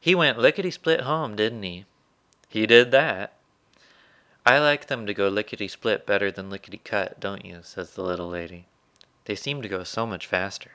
He 0.00 0.14
went 0.14 0.38
lickety 0.38 0.70
split 0.70 1.02
home, 1.02 1.36
didn't 1.36 1.62
he? 1.62 1.84
He 2.48 2.66
did 2.66 2.90
that. 2.92 3.34
I 4.46 4.58
like 4.58 4.86
them 4.86 5.06
to 5.06 5.12
go 5.12 5.28
lickety 5.28 5.68
split 5.68 6.06
better 6.06 6.30
than 6.30 6.50
lickety 6.50 6.80
cut, 6.82 7.20
don't 7.20 7.44
you? 7.44 7.58
says 7.62 7.90
the 7.90 8.02
little 8.02 8.28
lady. 8.28 8.66
They 9.26 9.34
seem 9.34 9.60
to 9.60 9.68
go 9.68 9.84
so 9.84 10.06
much 10.06 10.26
faster. 10.26 10.70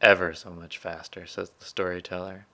Ever 0.00 0.34
so 0.34 0.50
much 0.50 0.78
faster, 0.78 1.26
says 1.26 1.52
the 1.58 1.64
storyteller. 1.64 2.46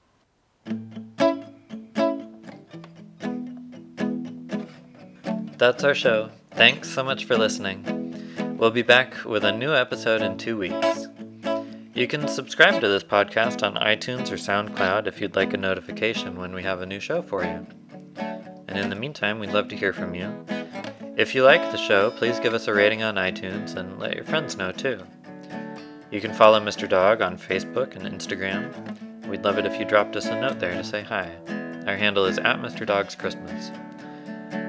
That's 5.56 5.84
our 5.84 5.94
show. 5.94 6.30
Thanks 6.50 6.90
so 6.90 7.02
much 7.02 7.24
for 7.24 7.38
listening. 7.38 8.56
We'll 8.58 8.70
be 8.70 8.82
back 8.82 9.24
with 9.24 9.44
a 9.44 9.52
new 9.52 9.74
episode 9.74 10.20
in 10.20 10.36
two 10.36 10.58
weeks. 10.58 11.03
You 11.94 12.08
can 12.08 12.26
subscribe 12.26 12.80
to 12.80 12.88
this 12.88 13.04
podcast 13.04 13.62
on 13.62 13.76
iTunes 13.76 14.32
or 14.32 14.34
SoundCloud 14.34 15.06
if 15.06 15.20
you'd 15.20 15.36
like 15.36 15.54
a 15.54 15.56
notification 15.56 16.34
when 16.34 16.52
we 16.52 16.64
have 16.64 16.80
a 16.80 16.86
new 16.86 16.98
show 16.98 17.22
for 17.22 17.44
you. 17.44 17.64
And 18.66 18.76
in 18.76 18.90
the 18.90 18.96
meantime, 18.96 19.38
we'd 19.38 19.52
love 19.52 19.68
to 19.68 19.76
hear 19.76 19.92
from 19.92 20.12
you. 20.12 20.44
If 21.16 21.36
you 21.36 21.44
like 21.44 21.70
the 21.70 21.78
show, 21.78 22.10
please 22.10 22.40
give 22.40 22.52
us 22.52 22.66
a 22.66 22.74
rating 22.74 23.04
on 23.04 23.14
iTunes 23.14 23.76
and 23.76 24.00
let 24.00 24.16
your 24.16 24.24
friends 24.24 24.56
know 24.56 24.72
too. 24.72 25.04
You 26.10 26.20
can 26.20 26.34
follow 26.34 26.58
Mr. 26.58 26.88
Dog 26.88 27.22
on 27.22 27.38
Facebook 27.38 27.94
and 27.94 28.06
Instagram. 28.06 28.72
We'd 29.28 29.44
love 29.44 29.58
it 29.58 29.66
if 29.66 29.78
you 29.78 29.84
dropped 29.84 30.16
us 30.16 30.26
a 30.26 30.40
note 30.40 30.58
there 30.58 30.74
to 30.74 30.82
say 30.82 31.02
hi. 31.02 31.30
Our 31.86 31.96
handle 31.96 32.26
is 32.26 32.38
at 32.38 32.60
Mr. 32.60 32.84
Dog's 32.84 33.14
Christmas. 33.14 33.70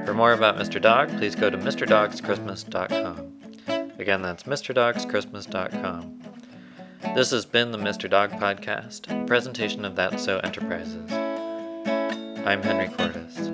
For 0.05 0.13
more 0.13 0.33
about 0.33 0.57
Mr. 0.57 0.79
Dog, 0.79 1.09
please 1.17 1.33
go 1.33 1.49
to 1.49 1.57
MrDogsChristmas.com. 1.57 3.93
Again, 3.97 4.21
that's 4.21 4.43
MrDogsChristmas.com. 4.43 6.24
This 7.01 7.31
has 7.31 7.45
been 7.45 7.71
the 7.71 7.77
Mr. 7.77 8.09
Dog 8.09 8.31
Podcast, 8.31 9.27
presentation 9.27 9.85
of 9.85 9.95
That 9.95 10.19
So 10.19 10.39
Enterprises. 10.39 11.11
I'm 11.11 12.61
Henry 12.61 12.87
Cordes. 12.89 13.44